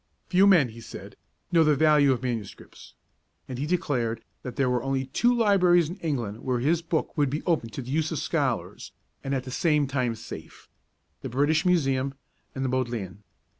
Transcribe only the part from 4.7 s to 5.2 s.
only